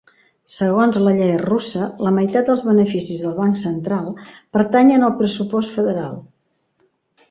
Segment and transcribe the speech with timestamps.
[0.53, 4.11] Segons la llei russa, la meitat dels beneficis del Banc Central
[4.59, 6.23] pertanyen al pressupost federal.